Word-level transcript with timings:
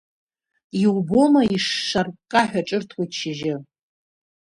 Иубома 0.81 1.41
ишшаркка 1.55 2.41
ҳәа 2.49 2.61
ҿырҭуеит 2.67 3.11
шьыжьы. 3.19 3.55